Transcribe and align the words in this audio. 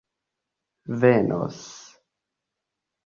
venos 1.01 1.61